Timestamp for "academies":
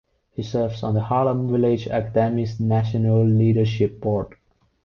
1.85-2.59